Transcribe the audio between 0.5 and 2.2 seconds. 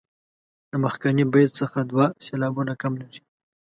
د مخکني بیت څخه دوه